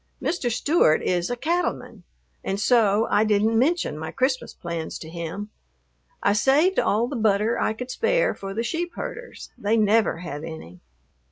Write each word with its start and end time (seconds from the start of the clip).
Mr. 0.19 0.49
Stewart 0.51 1.03
is 1.03 1.29
a 1.29 1.35
cattle 1.35 1.73
man, 1.73 2.01
and 2.43 2.59
so 2.59 3.05
I 3.11 3.23
didn't 3.23 3.59
mention 3.59 3.99
my 3.99 4.09
Christmas 4.09 4.51
plans 4.51 4.97
to 4.97 5.09
him. 5.09 5.51
I 6.23 6.33
saved 6.33 6.79
all 6.79 7.05
the 7.07 7.15
butter 7.15 7.59
I 7.59 7.73
could 7.73 7.91
spare 7.91 8.33
for 8.33 8.55
the 8.55 8.63
sheep 8.63 8.93
herders; 8.95 9.51
they 9.59 9.77
never 9.77 10.17
have 10.17 10.43
any. 10.43 10.79